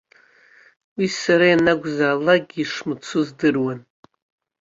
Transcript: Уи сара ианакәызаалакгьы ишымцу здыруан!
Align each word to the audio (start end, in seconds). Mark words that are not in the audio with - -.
Уи 0.97 1.07
сара 1.21 1.45
ианакәызаалакгьы 1.49 2.59
ишымцу 2.61 3.21
здыруан! 3.27 3.79